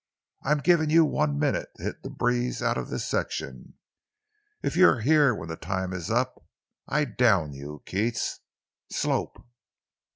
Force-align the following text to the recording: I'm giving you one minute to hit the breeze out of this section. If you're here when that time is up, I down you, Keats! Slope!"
I'm 0.41 0.61
giving 0.61 0.89
you 0.89 1.05
one 1.05 1.37
minute 1.37 1.69
to 1.77 1.83
hit 1.83 2.01
the 2.01 2.09
breeze 2.09 2.63
out 2.63 2.75
of 2.75 2.89
this 2.89 3.05
section. 3.05 3.75
If 4.63 4.75
you're 4.75 5.01
here 5.01 5.35
when 5.35 5.47
that 5.49 5.61
time 5.61 5.93
is 5.93 6.09
up, 6.09 6.43
I 6.87 7.05
down 7.05 7.53
you, 7.53 7.83
Keats! 7.85 8.39
Slope!" 8.89 9.45